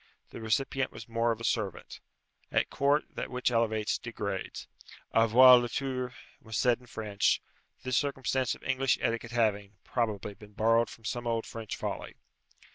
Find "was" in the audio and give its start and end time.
0.91-1.07, 6.41-6.57